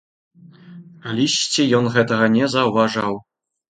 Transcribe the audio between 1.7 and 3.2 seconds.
ён гэтага не заўважаў.